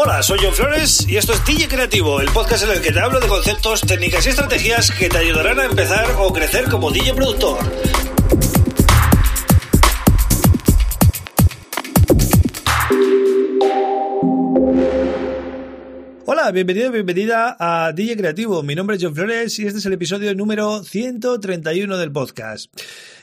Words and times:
Hola, 0.00 0.22
soy 0.22 0.38
John 0.40 0.54
Flores 0.54 1.08
y 1.08 1.16
esto 1.16 1.32
es 1.32 1.44
DJ 1.44 1.66
Creativo, 1.66 2.20
el 2.20 2.28
podcast 2.28 2.62
en 2.62 2.70
el 2.70 2.80
que 2.80 2.92
te 2.92 3.00
hablo 3.00 3.18
de 3.18 3.26
conceptos, 3.26 3.80
técnicas 3.80 4.24
y 4.26 4.28
estrategias 4.28 4.92
que 4.92 5.08
te 5.08 5.18
ayudarán 5.18 5.58
a 5.58 5.64
empezar 5.64 6.06
o 6.20 6.32
crecer 6.32 6.66
como 6.70 6.92
DJ 6.92 7.14
productor. 7.14 7.58
Hola, 16.26 16.52
bienvenido, 16.52 16.92
bienvenida 16.92 17.56
a 17.58 17.92
DJ 17.92 18.18
Creativo. 18.18 18.62
Mi 18.62 18.76
nombre 18.76 18.94
es 18.94 19.02
John 19.02 19.16
Flores 19.16 19.58
y 19.58 19.66
este 19.66 19.80
es 19.80 19.86
el 19.86 19.94
episodio 19.94 20.32
número 20.36 20.84
131 20.84 21.96
del 21.96 22.12
podcast. 22.12 22.72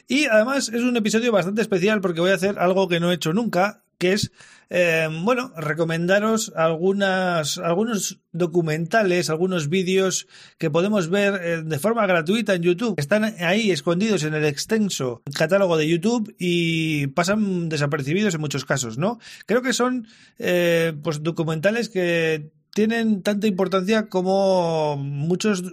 Y 0.09 0.25
además 0.25 0.67
es 0.67 0.81
un 0.81 0.97
episodio 0.97 1.31
bastante 1.31 1.61
especial 1.61 2.01
porque 2.01 2.19
voy 2.19 2.31
a 2.31 2.35
hacer 2.35 2.59
algo 2.59 2.89
que 2.89 2.99
no 2.99 3.11
he 3.11 3.15
hecho 3.15 3.31
nunca, 3.31 3.84
es, 4.07 4.31
eh, 4.69 5.07
bueno, 5.23 5.51
recomendaros 5.55 6.51
algunas, 6.55 7.57
algunos 7.59 8.19
documentales, 8.31 9.29
algunos 9.29 9.69
vídeos 9.69 10.27
que 10.57 10.71
podemos 10.71 11.09
ver 11.09 11.39
eh, 11.43 11.61
de 11.63 11.79
forma 11.79 12.05
gratuita 12.07 12.55
en 12.55 12.63
YouTube. 12.63 12.95
Están 12.97 13.23
ahí 13.39 13.71
escondidos 13.71 14.23
en 14.23 14.33
el 14.33 14.45
extenso 14.45 15.21
catálogo 15.35 15.77
de 15.77 15.87
YouTube 15.87 16.35
y 16.39 17.07
pasan 17.07 17.69
desapercibidos 17.69 18.33
en 18.33 18.41
muchos 18.41 18.65
casos, 18.65 18.97
¿no? 18.97 19.19
Creo 19.45 19.61
que 19.61 19.73
son, 19.73 20.07
eh, 20.39 20.93
pues, 21.03 21.21
documentales 21.21 21.89
que 21.89 22.51
tienen 22.73 23.21
tanta 23.21 23.47
importancia 23.47 24.07
como 24.09 24.97
muchos 24.97 25.63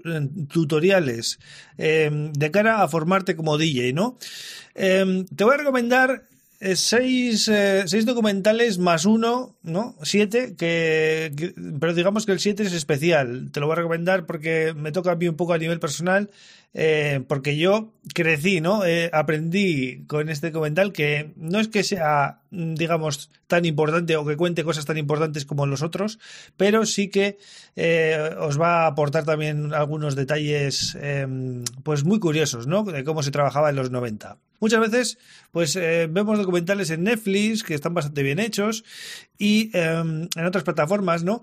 tutoriales 0.49 1.41
de 1.77 2.51
cara 2.53 2.85
a 2.85 2.87
formarte 2.87 3.35
como 3.35 3.59
DJ, 3.59 3.93
¿no? 3.93 4.19
te 4.73 5.45
voy 5.45 5.55
a 5.55 5.57
recomendar 5.57 6.29
eh, 6.65 6.77
seis, 6.77 7.48
eh, 7.48 7.83
seis, 7.87 8.07
documentales 8.07 8.79
más 8.79 9.05
uno, 9.05 9.57
¿no? 9.65 9.97
Siete, 10.03 10.55
que, 10.55 11.53
pero 11.80 11.93
digamos 11.93 12.25
que 12.25 12.30
el 12.30 12.39
siete 12.39 12.62
es 12.62 12.73
especial. 12.73 13.51
Te 13.51 13.59
lo 13.59 13.66
voy 13.66 13.73
a 13.73 13.77
recomendar 13.77 14.27
porque 14.27 14.72
me 14.72 14.92
toca 14.92 15.11
a 15.11 15.17
mí 15.17 15.27
un 15.27 15.34
poco 15.34 15.55
a 15.55 15.59
nivel 15.59 15.81
personal, 15.81 16.31
eh, 16.72 17.25
porque 17.27 17.56
yo 17.56 17.92
crecí, 18.14 18.61
¿no? 18.61 18.83
aprendí 19.12 20.05
con 20.06 20.28
este 20.28 20.53
documental 20.53 20.92
que 20.92 21.33
no 21.34 21.59
es 21.59 21.67
que 21.67 21.83
sea, 21.83 22.42
digamos, 22.53 23.33
tan 23.48 23.65
importante 23.65 24.17
o 24.17 24.25
que 24.25 24.37
cuente 24.37 24.62
cosas 24.62 24.84
tan 24.84 24.98
importantes 24.98 25.44
como 25.44 25.67
los 25.67 25.83
otros, 25.83 26.20
pero 26.56 26.87
sí 26.87 27.09
que 27.09 27.39
os 28.39 28.61
va 28.61 28.84
a 28.84 28.87
aportar 28.87 29.25
también 29.25 29.75
algunos 29.75 30.15
detalles, 30.15 30.97
pues 31.83 32.05
muy 32.05 32.20
curiosos, 32.20 32.69
¿no? 32.69 32.84
De 32.84 33.03
cómo 33.03 33.25
se 33.25 33.33
trabajaba 33.33 33.70
en 33.70 33.77
los 33.77 33.91
90. 33.91 34.39
Muchas 34.63 34.79
veces, 34.79 35.19
pues 35.51 35.75
eh, 35.75 36.07
vemos 36.09 36.39
documentales 36.39 36.91
en 36.91 37.03
Netflix 37.03 37.65
que 37.65 37.75
están 37.75 37.95
bastante 37.95 38.23
bien 38.23 38.39
hechos 38.39 38.85
y 39.37 39.77
em, 39.77 40.29
en 40.37 40.45
otras 40.47 40.63
plataformas, 40.63 41.25
¿no? 41.25 41.43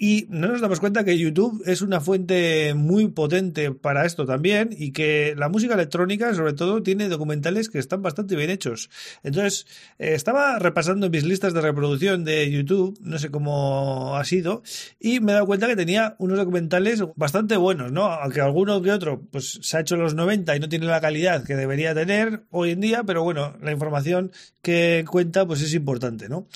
Y 0.00 0.26
no 0.30 0.46
nos 0.46 0.60
damos 0.60 0.78
cuenta 0.78 1.02
que 1.02 1.18
YouTube 1.18 1.60
es 1.66 1.82
una 1.82 2.00
fuente 2.00 2.72
muy 2.74 3.08
potente 3.08 3.72
para 3.72 4.06
esto 4.06 4.26
también 4.26 4.70
y 4.70 4.92
que 4.92 5.34
la 5.36 5.48
música 5.48 5.74
electrónica, 5.74 6.32
sobre 6.34 6.52
todo, 6.52 6.84
tiene 6.84 7.08
documentales 7.08 7.68
que 7.68 7.80
están 7.80 8.00
bastante 8.00 8.36
bien 8.36 8.48
hechos. 8.48 8.90
Entonces, 9.24 9.66
eh, 9.98 10.14
estaba 10.14 10.60
repasando 10.60 11.10
mis 11.10 11.24
listas 11.24 11.52
de 11.52 11.62
reproducción 11.62 12.24
de 12.24 12.48
YouTube, 12.48 12.96
no 13.00 13.18
sé 13.18 13.30
cómo 13.30 14.16
ha 14.16 14.24
sido, 14.24 14.62
y 15.00 15.18
me 15.18 15.32
he 15.32 15.34
dado 15.34 15.46
cuenta 15.46 15.66
que 15.66 15.74
tenía 15.74 16.14
unos 16.20 16.38
documentales 16.38 17.02
bastante 17.16 17.56
buenos, 17.56 17.90
¿no? 17.90 18.04
Aunque 18.04 18.40
alguno 18.40 18.80
que 18.80 18.92
otro 18.92 19.22
pues 19.32 19.58
se 19.62 19.78
ha 19.78 19.80
hecho 19.80 19.96
en 19.96 20.02
los 20.02 20.14
90 20.14 20.54
y 20.54 20.60
no 20.60 20.68
tiene 20.68 20.86
la 20.86 21.00
calidad 21.00 21.42
que 21.44 21.56
debería 21.56 21.92
tener 21.92 22.44
hoy 22.50 22.70
en 22.70 22.80
día, 22.80 23.02
pero 23.02 23.24
bueno, 23.24 23.56
la 23.60 23.72
información 23.72 24.30
que 24.62 25.04
cuenta 25.08 25.44
pues 25.44 25.60
es 25.60 25.74
importante, 25.74 26.28
¿no? 26.28 26.46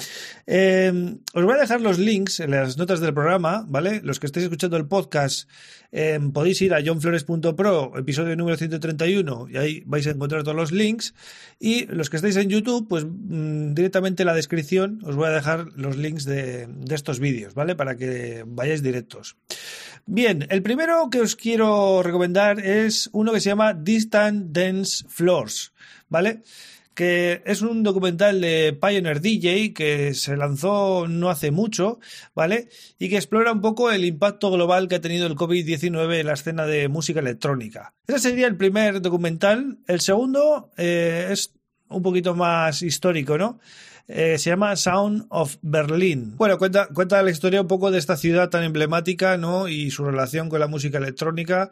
Eh, 0.47 1.17
os 1.34 1.45
voy 1.45 1.55
a 1.55 1.61
dejar 1.61 1.81
los 1.81 1.99
links 1.99 2.39
en 2.39 2.53
las 2.53 2.79
notas 2.79 3.01
del 3.01 3.12
programa 3.12 3.31
¿vale? 3.38 4.00
Los 4.02 4.20
que 4.20 4.27
estéis 4.27 4.44
escuchando 4.44 4.77
el 4.77 4.86
podcast, 4.86 5.48
em, 5.91 6.33
podéis 6.33 6.61
ir 6.62 6.75
a 6.75 6.83
johnflores.pro, 6.84 7.98
episodio 7.98 8.36
número 8.36 8.56
131, 8.56 9.48
y 9.48 9.56
ahí 9.56 9.83
vais 9.86 10.06
a 10.06 10.11
encontrar 10.11 10.43
todos 10.43 10.56
los 10.56 10.72
links. 10.72 11.15
Y 11.59 11.87
los 11.87 12.10
que 12.10 12.16
estéis 12.16 12.37
en 12.37 12.48
YouTube, 12.48 12.88
pues 12.88 13.04
mm, 13.04 13.75
directamente 13.75 14.22
en 14.22 14.26
la 14.26 14.34
descripción 14.34 15.00
os 15.04 15.16
voy 15.16 15.28
a 15.28 15.31
dejar 15.31 15.69
los 15.76 15.97
links 15.97 16.25
de, 16.25 16.66
de 16.66 16.94
estos 16.94 17.21
vídeos, 17.21 17.54
¿vale? 17.54 17.75
Para 17.75 17.97
que 17.97 18.44
vayáis 18.47 18.82
directos. 18.82 19.37
Bien, 20.06 20.47
el 20.50 20.62
primero 20.62 21.09
que 21.10 21.21
os 21.21 21.37
quiero 21.37 22.03
recomendar 22.03 22.59
es 22.60 23.09
uno 23.12 23.32
que 23.32 23.41
se 23.41 23.50
llama 23.50 23.72
Distant 23.72 24.50
Dance 24.50 25.04
Floors, 25.09 25.72
¿vale? 26.09 26.42
Que 26.94 27.42
es 27.47 27.62
un 27.62 27.82
documental 27.82 28.41
de 28.41 28.78
Pioneer 28.80 29.20
DJ 29.20 29.72
que 29.72 30.14
se 30.14 30.36
lanzó 30.36 31.08
no 31.08 31.30
hace 31.30 31.50
mucho, 31.50 32.00
¿vale? 32.34 32.69
Y 32.98 33.08
que 33.08 33.16
explora 33.16 33.53
un 33.53 33.60
poco 33.60 33.91
el 33.91 34.04
impacto 34.04 34.50
global 34.50 34.88
que 34.88 34.97
ha 34.97 35.00
tenido 35.00 35.26
el 35.26 35.36
COVID-19 35.36 36.20
en 36.20 36.26
la 36.26 36.34
escena 36.34 36.66
de 36.66 36.88
música 36.88 37.20
electrónica. 37.20 37.94
Ese 38.06 38.19
sería 38.19 38.47
el 38.47 38.56
primer 38.56 39.00
documental. 39.00 39.78
El 39.86 40.00
segundo 40.00 40.70
eh, 40.76 41.28
es 41.30 41.54
un 41.92 42.03
poquito 42.03 42.34
más 42.34 42.82
histórico, 42.82 43.38
¿no? 43.38 43.58
Eh, 44.08 44.36
se 44.36 44.50
llama 44.50 44.75
Sound 44.76 45.26
of 45.28 45.56
Berlin. 45.62 46.36
Bueno, 46.36 46.58
cuenta, 46.58 46.88
cuenta 46.88 47.22
la 47.22 47.30
historia 47.30 47.60
un 47.60 47.69
poco 47.69 47.91
de 47.91 47.98
esta 47.98 48.16
ciudad 48.16 48.50
tan 48.50 48.64
emblemática, 48.64 49.36
¿no? 49.36 49.69
Y 49.69 49.91
su 49.91 50.04
relación 50.04 50.48
con 50.48 50.60
la 50.60 50.66
música 50.66 50.98
electrónica. 50.98 51.70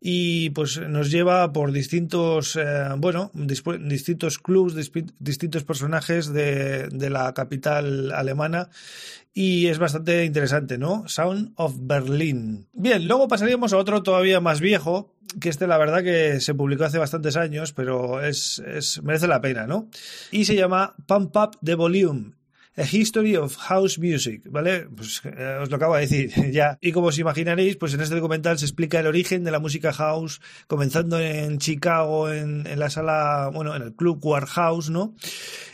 Y 0.00 0.50
pues 0.50 0.80
nos 0.80 1.10
lleva 1.10 1.52
por 1.52 1.72
distintos, 1.72 2.56
eh, 2.56 2.88
bueno, 2.96 3.30
distintos 3.34 4.38
clubs, 4.38 4.74
distintos 5.18 5.64
personajes 5.64 6.32
de, 6.32 6.88
de 6.88 7.10
la 7.10 7.34
capital 7.34 8.12
alemana 8.12 8.68
y 9.34 9.68
es 9.68 9.78
bastante 9.78 10.24
interesante, 10.24 10.76
¿no? 10.76 11.04
Sound 11.08 11.52
of 11.56 11.74
Berlin. 11.80 12.66
Bien, 12.72 13.06
luego 13.06 13.28
pasaríamos 13.28 13.72
a 13.72 13.78
otro 13.78 14.02
todavía 14.02 14.40
más 14.40 14.60
viejo, 14.60 15.14
que 15.40 15.48
este 15.48 15.66
la 15.66 15.78
verdad 15.78 16.02
que 16.02 16.40
se 16.40 16.54
publicó 16.54 16.84
hace 16.84 16.98
bastantes 16.98 17.36
años, 17.36 17.72
pero 17.72 18.22
es, 18.22 18.62
es 18.66 19.02
merece 19.02 19.26
la 19.28 19.40
pena, 19.40 19.66
¿no? 19.66 19.88
Y 20.30 20.44
se 20.44 20.54
llama 20.54 20.94
Pump 21.06 21.36
Up 21.36 21.58
the 21.62 21.74
Volume. 21.74 22.32
A 22.74 22.84
History 22.90 23.36
of 23.36 23.54
House 23.58 23.98
Music, 23.98 24.44
¿vale? 24.50 24.88
Pues 24.96 25.20
eh, 25.24 25.58
os 25.60 25.68
lo 25.68 25.76
acabo 25.76 25.94
de 25.94 26.00
decir 26.02 26.32
ya. 26.52 26.78
Y 26.80 26.92
como 26.92 27.08
os 27.08 27.18
imaginaréis, 27.18 27.76
pues 27.76 27.92
en 27.92 28.00
este 28.00 28.14
documental 28.14 28.58
se 28.58 28.64
explica 28.64 28.98
el 28.98 29.06
origen 29.06 29.44
de 29.44 29.50
la 29.50 29.58
música 29.58 29.92
house, 29.92 30.40
comenzando 30.68 31.20
en 31.20 31.58
Chicago, 31.58 32.32
en, 32.32 32.66
en 32.66 32.78
la 32.78 32.88
sala, 32.88 33.50
bueno, 33.52 33.76
en 33.76 33.82
el 33.82 33.94
club 33.94 34.24
Warhouse, 34.24 34.88
¿no? 34.88 35.14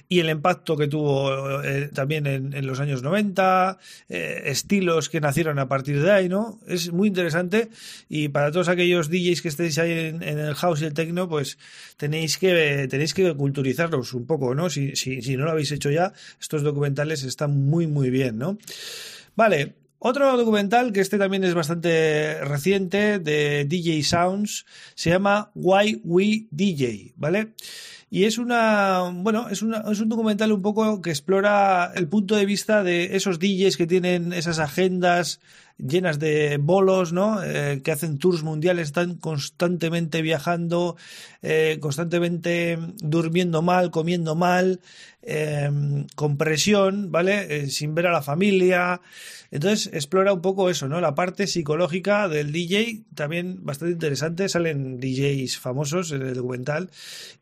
Y 0.09 0.21
el 0.21 0.31
impacto 0.31 0.77
que 0.77 0.89
tuvo 0.89 1.63
eh, 1.63 1.91
también 1.93 2.27
en, 2.27 2.67
los 2.67 2.81
años 2.81 3.03
90, 3.03 3.79
eh, 4.09 4.43
estilos 4.47 5.09
que 5.09 5.21
nacieron 5.21 5.59
a 5.59 5.69
partir 5.69 6.03
de 6.03 6.11
ahí, 6.11 6.29
¿no? 6.29 6.61
Es 6.67 6.93
muy 6.93 7.09
interesante 7.09 7.69
y 8.09 8.29
para 8.29 8.51
todos 8.51 8.69
aquellos 8.69 9.11
DJs 9.11 9.43
que 9.43 9.49
estéis 9.49 9.79
ahí 9.79 9.93
en, 9.93 10.23
el 10.23 10.55
house 10.55 10.81
y 10.81 10.87
el 10.87 10.95
techno, 10.95 11.29
pues 11.29 11.59
tenéis 11.97 12.39
que, 12.39 12.87
tenéis 12.89 13.13
que 13.13 13.35
culturizarlos 13.35 14.15
un 14.15 14.27
poco, 14.27 14.55
¿no? 14.55 14.71
Si, 14.71 14.97
si, 14.97 15.21
si 15.21 15.37
no 15.37 15.45
lo 15.45 15.51
habéis 15.51 15.73
hecho 15.73 15.91
ya, 15.91 16.13
estos 16.41 16.63
documentales 16.63 17.23
están 17.25 17.69
muy, 17.69 17.87
muy 17.87 18.11
bien, 18.11 18.39
¿no? 18.39 18.59
Vale, 19.37 19.75
otro 20.01 20.37
documental, 20.37 20.93
que 20.93 21.01
este 21.01 21.19
también 21.19 21.43
es 21.43 21.55
bastante 21.55 22.43
reciente, 22.45 23.19
de 23.19 23.65
DJ 23.65 24.05
Sounds, 24.05 24.65
se 24.95 25.11
llama 25.11 25.51
Why 25.55 26.01
We 26.05 26.47
DJ, 26.51 27.15
¿vale? 27.17 27.49
Y 28.11 28.25
es 28.25 28.39
una, 28.39 29.11
bueno, 29.13 29.49
es, 29.51 29.63
una, 29.63 29.85
es 29.91 30.01
un 30.01 30.09
documental 30.09 30.53
un 30.53 30.63
poco 30.63 31.03
que 31.03 31.11
explora 31.11 31.93
el 31.95 32.09
punto 32.09 32.37
de 32.37 32.47
vista 32.47 32.83
de 32.83 33.17
esos 33.17 33.39
DJs 33.39 33.77
que 33.77 33.87
tienen 33.87 34.33
esas 34.33 34.59
agendas 34.59 35.41
llenas 35.79 36.19
de 36.19 36.59
bolos, 36.59 37.13
¿no? 37.13 37.43
Eh, 37.43 37.81
que 37.83 37.93
hacen 37.93 38.19
tours 38.19 38.43
mundiales, 38.43 38.89
están 38.89 39.15
constantemente 39.15 40.23
viajando, 40.23 40.97
eh, 41.43 41.79
constantemente 41.81 42.79
durmiendo 42.97 43.63
mal, 43.63 43.91
comiendo 43.91 44.35
mal, 44.35 44.81
eh, 45.23 45.71
con 46.15 46.37
presión, 46.37 47.11
¿vale? 47.11 47.71
sin 47.71 47.95
ver 47.95 48.06
a 48.06 48.12
la 48.12 48.23
familia. 48.23 49.01
Entonces 49.51 49.91
explora 49.93 50.33
un 50.33 50.42
poco 50.42 50.69
eso, 50.69 50.89
¿no? 50.89 51.01
La 51.01 51.15
parte 51.15 51.47
psicológica 51.47 52.28
del 52.28 52.53
DJ, 52.53 53.04
también 53.15 53.65
bastante 53.65 53.92
interesante. 53.92 54.48
Salen 54.48 55.01
DJs 55.01 55.59
famosos 55.59 56.13
en 56.13 56.22
el 56.22 56.34
documental. 56.34 56.91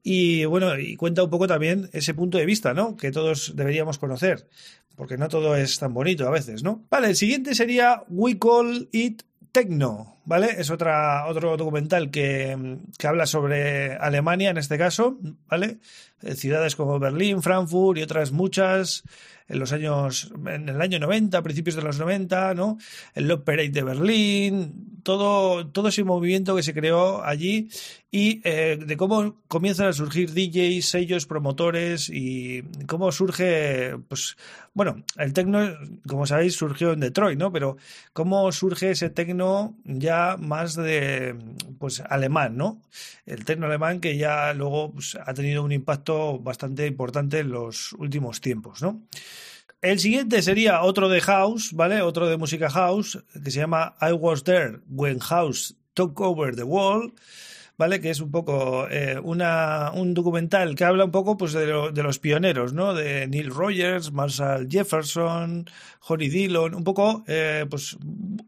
Y 0.02 0.44
bueno, 0.44 0.78
y 0.78 0.96
cuenta 0.96 1.24
un 1.24 1.30
poco 1.30 1.46
también 1.48 1.90
ese 1.92 2.14
punto 2.14 2.38
de 2.38 2.46
vista, 2.46 2.74
¿no? 2.74 2.96
Que 2.96 3.10
todos 3.10 3.54
deberíamos 3.56 3.98
conocer. 3.98 4.48
Porque 4.94 5.18
no 5.18 5.28
todo 5.28 5.56
es 5.56 5.78
tan 5.78 5.92
bonito 5.92 6.26
a 6.26 6.30
veces, 6.30 6.62
¿no? 6.62 6.86
Vale, 6.90 7.08
el 7.08 7.16
siguiente 7.16 7.54
sería 7.54 8.02
We 8.08 8.38
Call 8.38 8.88
It 8.92 9.22
Techno. 9.52 10.15
¿Vale? 10.26 10.48
Es 10.58 10.70
otra, 10.70 11.26
otro 11.26 11.56
documental 11.56 12.10
que, 12.10 12.78
que 12.98 13.06
habla 13.06 13.24
sobre 13.24 13.94
Alemania 13.96 14.50
en 14.50 14.58
este 14.58 14.76
caso, 14.76 15.18
¿vale? 15.48 15.78
Eh, 16.22 16.34
ciudades 16.34 16.76
como 16.76 16.98
Berlín, 16.98 17.42
Frankfurt 17.42 17.98
y 17.98 18.02
otras 18.02 18.32
muchas 18.32 19.04
en 19.48 19.58
los 19.60 19.72
años, 19.72 20.32
en 20.46 20.68
el 20.68 20.80
año 20.80 20.98
90, 20.98 21.40
principios 21.42 21.76
de 21.76 21.82
los 21.82 21.98
90, 21.98 22.54
¿no? 22.54 22.78
El 23.14 23.28
Love 23.28 23.44
Parade 23.44 23.68
de 23.68 23.82
Berlín, 23.82 25.00
todo, 25.04 25.68
todo 25.68 25.88
ese 25.88 26.02
movimiento 26.02 26.56
que 26.56 26.64
se 26.64 26.74
creó 26.74 27.22
allí 27.22 27.68
y 28.10 28.40
eh, 28.44 28.76
de 28.84 28.96
cómo 28.96 29.36
comienzan 29.46 29.88
a 29.88 29.92
surgir 29.92 30.32
DJs, 30.32 30.88
sellos, 30.88 31.26
promotores 31.26 32.08
y 32.08 32.62
cómo 32.86 33.12
surge, 33.12 33.96
pues, 34.08 34.36
bueno, 34.74 35.04
el 35.16 35.32
tecno, 35.32 35.60
como 36.08 36.26
sabéis, 36.26 36.56
surgió 36.56 36.92
en 36.92 37.00
Detroit, 37.00 37.38
¿no? 37.38 37.52
Pero 37.52 37.76
cómo 38.12 38.50
surge 38.50 38.90
ese 38.90 39.10
tecno 39.10 39.76
ya 39.84 40.15
más 40.38 40.74
de, 40.74 41.34
pues, 41.78 42.00
alemán, 42.00 42.56
¿no? 42.56 42.82
El 43.24 43.44
tecno 43.44 43.66
alemán 43.66 44.00
que 44.00 44.16
ya 44.16 44.52
luego 44.52 44.92
pues, 44.92 45.16
ha 45.16 45.34
tenido 45.34 45.62
un 45.62 45.72
impacto 45.72 46.38
bastante 46.38 46.86
importante 46.86 47.40
en 47.40 47.50
los 47.50 47.92
últimos 47.94 48.40
tiempos, 48.40 48.82
¿no? 48.82 49.02
El 49.82 49.98
siguiente 50.00 50.42
sería 50.42 50.82
otro 50.82 51.08
de 51.08 51.20
House, 51.20 51.72
¿vale? 51.72 52.02
Otro 52.02 52.28
de 52.28 52.36
música 52.36 52.70
House, 52.70 53.22
que 53.44 53.50
se 53.50 53.60
llama 53.60 53.94
I 54.00 54.12
Was 54.12 54.42
There 54.42 54.80
When 54.88 55.20
House 55.20 55.76
Took 55.94 56.20
Over 56.20 56.56
the 56.56 56.64
World. 56.64 57.12
¿Vale? 57.78 58.00
Que 58.00 58.10
es 58.10 58.20
un 58.20 58.30
poco 58.30 58.88
eh, 58.90 59.20
una, 59.22 59.90
un 59.94 60.14
documental 60.14 60.74
que 60.74 60.84
habla 60.84 61.04
un 61.04 61.10
poco 61.10 61.36
pues, 61.36 61.52
de, 61.52 61.66
de, 61.92 62.02
los 62.02 62.18
pioneros, 62.18 62.72
¿no? 62.72 62.94
De 62.94 63.26
Neil 63.28 63.50
Rogers, 63.50 64.12
Marshall 64.12 64.68
Jefferson, 64.70 65.66
Johnny 66.00 66.28
Dillon, 66.28 66.74
un 66.74 66.84
poco 66.84 67.24
eh, 67.26 67.66
pues 67.68 67.96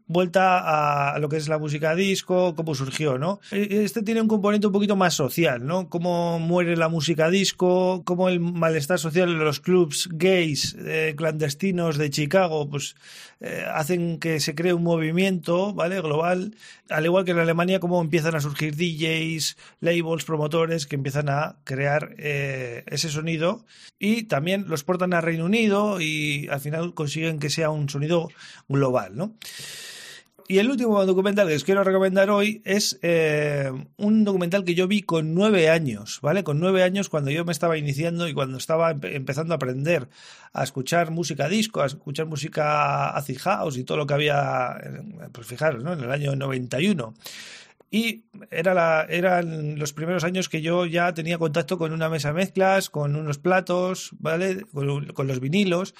vuelta 0.07 1.13
a 1.13 1.19
lo 1.19 1.27
que 1.29 1.37
es 1.37 1.49
la 1.49 1.59
música 1.59 1.93
disco, 1.93 2.55
cómo 2.55 2.73
surgió, 2.73 3.17
¿no? 3.17 3.41
E, 3.51 3.83
este 3.83 4.01
tiene 4.01 4.21
un 4.21 4.27
componente 4.27 4.67
un 4.67 4.73
poquito 4.73 4.95
más 4.95 5.13
social, 5.13 5.65
¿no? 5.65 5.89
Cómo 5.89 6.39
muere 6.39 6.77
la 6.77 6.87
música 6.87 7.29
disco, 7.29 8.03
cómo 8.05 8.29
el 8.29 8.39
malestar 8.39 8.97
social 8.97 9.27
de 9.27 9.43
los 9.43 9.59
clubs 9.59 10.09
gays 10.11 10.77
eh, 10.79 11.13
clandestinos 11.17 11.97
de 11.97 12.09
Chicago, 12.09 12.69
pues 12.69 12.95
eh, 13.41 13.65
hacen 13.73 14.19
que 14.19 14.39
se 14.39 14.55
cree 14.55 14.73
un 14.73 14.83
movimiento, 14.83 15.73
¿vale? 15.73 16.01
Global, 16.01 16.55
al 16.89 17.05
igual 17.05 17.25
que 17.25 17.31
en 17.31 17.39
Alemania, 17.39 17.79
cómo 17.79 18.01
empiezan 18.01 18.35
a 18.35 18.41
surgir 18.41 18.75
DJs, 18.75 19.18
labels, 19.79 20.25
promotores 20.25 20.85
que 20.85 20.95
empiezan 20.95 21.29
a 21.29 21.57
crear 21.63 22.15
eh, 22.17 22.83
ese 22.87 23.09
sonido 23.09 23.65
y 23.99 24.23
también 24.23 24.65
los 24.67 24.83
portan 24.83 25.13
a 25.13 25.21
Reino 25.21 25.45
Unido 25.45 26.01
y 26.01 26.47
al 26.49 26.59
final 26.59 26.93
consiguen 26.93 27.39
que 27.39 27.49
sea 27.49 27.69
un 27.69 27.89
sonido 27.89 28.29
global, 28.67 29.15
¿no? 29.15 29.35
Y 30.51 30.57
el 30.57 30.67
último 30.67 31.05
documental 31.05 31.47
que 31.47 31.53
os 31.53 31.63
quiero 31.63 31.83
recomendar 31.83 32.31
hoy 32.31 32.63
es 32.65 32.97
eh, 33.03 33.71
un 33.97 34.23
documental 34.23 34.63
que 34.63 34.73
yo 34.73 34.87
vi 34.87 35.03
con 35.03 35.35
nueve 35.35 35.69
años, 35.69 36.17
¿vale? 36.23 36.43
Con 36.43 36.59
nueve 36.59 36.81
años 36.81 37.07
cuando 37.07 37.29
yo 37.29 37.45
me 37.45 37.51
estaba 37.51 37.77
iniciando 37.77 38.27
y 38.27 38.33
cuando 38.33 38.57
estaba 38.57 38.89
empezando 38.89 39.53
a 39.53 39.57
aprender 39.57 40.09
a 40.51 40.63
escuchar 40.63 41.11
música 41.11 41.47
disco, 41.47 41.83
a 41.83 41.85
escuchar 41.85 42.25
música 42.25 43.11
acid 43.11 43.37
house 43.37 43.77
y 43.77 43.83
todo 43.83 43.99
lo 43.99 44.07
que 44.07 44.15
había, 44.15 44.75
pues 45.31 45.45
fijaros. 45.45 45.83
En 45.83 46.03
el 46.03 46.11
año 46.11 46.35
91. 46.35 47.13
Y 47.91 48.25
era 48.51 48.73
la, 48.73 49.05
eran 49.09 49.79
los 49.79 49.93
primeros 49.93 50.23
años 50.23 50.49
que 50.49 50.61
yo 50.61 50.85
ya 50.85 51.13
tenía 51.13 51.37
contacto 51.37 51.77
con 51.77 51.91
una 51.91 52.09
mesa 52.09 52.33
mezclas, 52.33 52.89
con 52.89 53.15
unos 53.15 53.39
platos, 53.39 54.11
¿vale? 54.19 54.65
Con, 54.73 55.27
los 55.27 55.39
vinilos. 55.39 55.95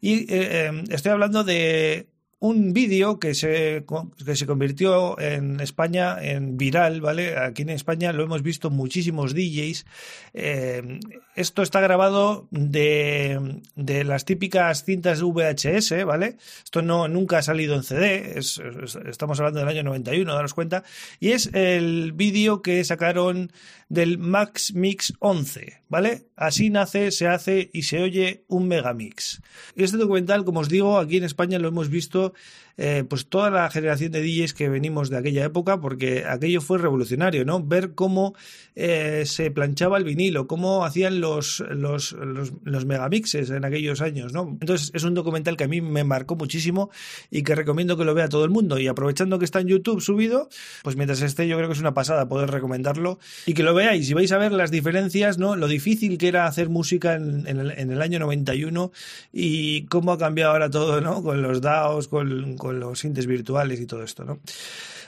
Y 0.00 0.20
eh, 0.20 0.26
eh, 0.68 0.84
estoy 0.90 1.12
hablando 1.12 1.44
de 1.44 2.08
un 2.40 2.72
vídeo 2.72 3.18
que 3.18 3.34
se, 3.34 3.84
que 4.24 4.34
se 4.34 4.46
convirtió 4.46 5.18
en 5.20 5.60
España 5.60 6.16
en 6.20 6.56
viral, 6.56 7.02
¿vale? 7.02 7.36
Aquí 7.36 7.62
en 7.62 7.68
España 7.68 8.12
lo 8.14 8.24
hemos 8.24 8.42
visto 8.42 8.70
muchísimos 8.70 9.34
DJs. 9.34 9.84
Eh, 10.32 11.00
esto 11.40 11.62
está 11.62 11.80
grabado 11.80 12.46
de, 12.50 13.60
de, 13.74 14.04
las 14.04 14.26
típicas 14.26 14.84
cintas 14.84 15.22
VHS, 15.22 16.04
¿vale? 16.04 16.36
Esto 16.62 16.82
no, 16.82 17.08
nunca 17.08 17.38
ha 17.38 17.42
salido 17.42 17.74
en 17.74 17.82
CD, 17.82 18.38
estamos 18.38 19.40
hablando 19.40 19.60
del 19.60 19.68
año 19.68 19.82
91, 19.82 20.34
daros 20.34 20.54
cuenta. 20.54 20.84
Y 21.18 21.30
es 21.30 21.50
el 21.54 22.12
vídeo 22.12 22.60
que 22.60 22.84
sacaron 22.84 23.52
del 23.88 24.18
Max 24.18 24.74
Mix 24.74 25.14
11, 25.18 25.82
¿vale? 25.88 26.26
Así 26.36 26.70
nace, 26.70 27.10
se 27.10 27.26
hace 27.26 27.70
y 27.72 27.82
se 27.82 28.02
oye 28.02 28.44
un 28.46 28.68
megamix. 28.68 29.42
Este 29.76 29.96
documental, 29.96 30.44
como 30.44 30.60
os 30.60 30.68
digo, 30.68 30.98
aquí 30.98 31.16
en 31.16 31.24
España 31.24 31.58
lo 31.58 31.68
hemos 31.68 31.88
visto 31.88 32.34
eh, 32.82 33.04
pues 33.06 33.26
toda 33.28 33.50
la 33.50 33.68
generación 33.70 34.10
de 34.10 34.22
DJs 34.22 34.54
que 34.54 34.70
venimos 34.70 35.10
de 35.10 35.18
aquella 35.18 35.44
época, 35.44 35.80
porque 35.80 36.24
aquello 36.26 36.62
fue 36.62 36.78
revolucionario, 36.78 37.44
¿no? 37.44 37.62
Ver 37.62 37.94
cómo 37.94 38.34
eh, 38.74 39.24
se 39.26 39.50
planchaba 39.50 39.98
el 39.98 40.04
vinilo, 40.04 40.46
cómo 40.46 40.84
hacían 40.84 41.20
los, 41.20 41.29
los, 41.36 42.12
los, 42.12 42.86
megamixes 42.86 43.50
en 43.50 43.64
aquellos 43.64 44.00
años, 44.00 44.32
¿no? 44.32 44.56
Entonces 44.60 44.90
es 44.94 45.04
un 45.04 45.14
documental 45.14 45.56
que 45.56 45.64
a 45.64 45.68
mí 45.68 45.80
me 45.80 46.04
marcó 46.04 46.36
muchísimo 46.36 46.90
y 47.30 47.42
que 47.42 47.54
recomiendo 47.54 47.96
que 47.96 48.04
lo 48.04 48.14
vea 48.14 48.28
todo 48.28 48.44
el 48.44 48.50
mundo. 48.50 48.78
Y 48.78 48.88
aprovechando 48.88 49.38
que 49.38 49.44
está 49.44 49.60
en 49.60 49.68
YouTube 49.68 50.00
subido, 50.00 50.48
pues 50.82 50.96
mientras 50.96 51.22
esté 51.22 51.46
yo 51.46 51.56
creo 51.56 51.68
que 51.68 51.74
es 51.74 51.80
una 51.80 51.94
pasada 51.94 52.28
poder 52.28 52.50
recomendarlo 52.50 53.18
y 53.46 53.54
que 53.54 53.62
lo 53.62 53.74
veáis 53.74 54.08
y 54.10 54.14
vais 54.14 54.32
a 54.32 54.38
ver 54.38 54.52
las 54.52 54.70
diferencias, 54.70 55.38
¿no? 55.38 55.56
Lo 55.56 55.68
difícil 55.68 56.18
que 56.18 56.28
era 56.28 56.46
hacer 56.46 56.68
música 56.68 57.14
en, 57.14 57.46
en, 57.46 57.58
el, 57.58 57.70
en 57.72 57.90
el, 57.90 58.02
año 58.02 58.18
91 58.18 58.92
y 59.32 59.84
cómo 59.86 60.12
ha 60.12 60.18
cambiado 60.18 60.52
ahora 60.52 60.70
todo, 60.70 61.00
¿no? 61.00 61.22
Con 61.22 61.42
los 61.42 61.60
DAOs, 61.60 62.08
con 62.08 62.56
con 62.56 62.80
los 62.80 63.00
sintes 63.00 63.26
virtuales 63.26 63.80
y 63.80 63.86
todo 63.86 64.02
esto, 64.02 64.24
¿no? 64.24 64.40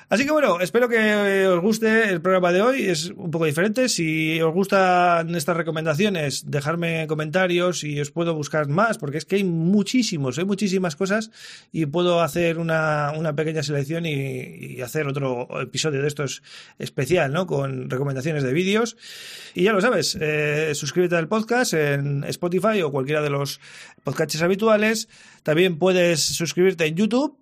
Así 0.09 0.25
que 0.25 0.33
bueno, 0.33 0.61
espero 0.61 0.89
que 0.89 1.47
os 1.47 1.61
guste 1.61 2.11
el 2.11 2.21
programa 2.21 2.53
de 2.53 2.63
hoy. 2.63 2.83
Es 2.85 3.11
un 3.11 3.31
poco 3.31 3.47
diferente. 3.47 3.89
Si 3.89 4.41
os 4.41 4.53
gustan 4.53 5.35
estas 5.35 5.57
recomendaciones, 5.57 6.51
dejadme 6.51 7.07
comentarios 7.07 7.85
y 7.85 8.01
os 8.01 8.11
puedo 8.11 8.35
buscar 8.35 8.69
más, 8.69 8.99
porque 8.99 9.19
es 9.19 9.25
que 9.25 9.37
hay 9.37 9.45
muchísimos, 9.45 10.39
hay 10.39 10.45
muchísimas 10.45 10.97
cosas 10.97 11.31
y 11.73 11.87
puedo 11.87 12.21
hacer 12.21 12.59
una, 12.59 13.13
una 13.17 13.35
pequeña 13.35 13.63
selección 13.63 14.07
y, 14.07 14.81
hacer 14.83 15.07
otro 15.07 15.49
episodio 15.61 16.03
de 16.03 16.09
estos 16.09 16.43
especial, 16.79 17.33
¿no? 17.33 17.47
Con 17.47 17.89
recomendaciones 17.89 18.43
de 18.43 18.53
vídeos. 18.53 18.97
Y 19.55 19.65
ya 19.65 19.73
lo 19.73 19.81
sabes, 19.81 20.19
eh, 20.21 20.73
suscríbete 20.75 21.17
al 21.17 21.29
podcast 21.29 21.75
en 21.75 22.25
Spotify 22.25 22.83
o 22.83 22.91
cualquiera 22.91 23.23
de 23.23 23.31
los 23.31 23.61
podcasts 24.03 24.43
habituales. 24.43 25.09
También 25.43 25.79
puedes 25.79 26.21
suscribirte 26.21 26.87
en 26.87 26.97
YouTube 26.97 27.42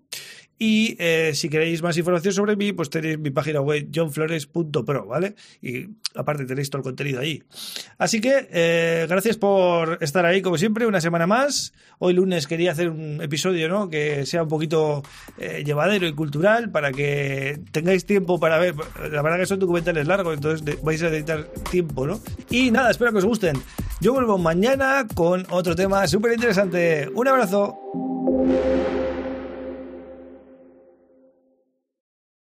y 0.62 0.94
eh, 0.98 1.32
si 1.34 1.48
queréis 1.48 1.82
más 1.82 1.96
información 1.96 2.34
sobre 2.34 2.54
mí, 2.54 2.74
pues 2.74 2.90
tenéis 2.90 3.18
mi 3.18 3.30
página 3.30 3.62
web 3.62 3.88
johnflores.pro, 3.92 5.06
¿vale? 5.06 5.34
Y 5.62 5.86
aparte 6.14 6.44
tenéis 6.44 6.68
todo 6.68 6.80
el 6.80 6.84
contenido 6.84 7.18
ahí. 7.18 7.42
Así 7.96 8.20
que 8.20 8.46
eh, 8.50 9.06
gracias 9.08 9.38
por 9.38 9.96
estar 10.02 10.26
ahí 10.26 10.42
como 10.42 10.58
siempre, 10.58 10.86
una 10.86 11.00
semana 11.00 11.26
más. 11.26 11.72
Hoy 11.98 12.12
lunes 12.12 12.46
quería 12.46 12.72
hacer 12.72 12.90
un 12.90 13.22
episodio, 13.22 13.70
¿no? 13.70 13.88
Que 13.88 14.26
sea 14.26 14.42
un 14.42 14.50
poquito 14.50 15.02
eh, 15.38 15.62
llevadero 15.64 16.06
y 16.06 16.12
cultural 16.12 16.70
para 16.70 16.92
que 16.92 17.58
tengáis 17.72 18.04
tiempo 18.04 18.38
para 18.38 18.58
ver. 18.58 18.74
La 19.10 19.22
verdad 19.22 19.38
que 19.38 19.46
son 19.46 19.60
documentales 19.60 20.06
largos, 20.06 20.34
entonces 20.34 20.82
vais 20.82 21.00
a 21.00 21.06
necesitar 21.06 21.44
tiempo, 21.70 22.06
¿no? 22.06 22.20
Y 22.50 22.70
nada, 22.70 22.90
espero 22.90 23.12
que 23.12 23.18
os 23.18 23.24
gusten. 23.24 23.56
Yo 24.02 24.12
vuelvo 24.12 24.36
mañana 24.36 25.06
con 25.14 25.46
otro 25.48 25.74
tema 25.74 26.06
súper 26.06 26.34
interesante. 26.34 27.08
Un 27.14 27.28
abrazo. 27.28 28.99